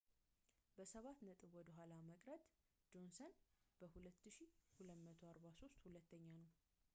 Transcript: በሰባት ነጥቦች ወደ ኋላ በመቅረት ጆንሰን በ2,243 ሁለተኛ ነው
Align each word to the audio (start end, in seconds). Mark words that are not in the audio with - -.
በሰባት 0.77 1.17
ነጥቦች 1.27 1.51
ወደ 1.59 1.67
ኋላ 1.79 1.91
በመቅረት 1.99 2.45
ጆንሰን 2.93 3.35
በ2,243 3.81 5.79
ሁለተኛ 5.85 6.25
ነው 6.41 6.49